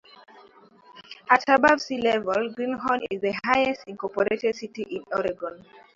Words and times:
At 1.29 1.43
above 1.47 1.79
sea 1.79 2.01
level, 2.01 2.51
Greenhorn 2.55 3.01
is 3.11 3.21
the 3.21 3.39
highest 3.45 3.83
incorporated 3.85 4.55
city 4.55 4.81
in 4.89 5.03
Oregon. 5.13 5.63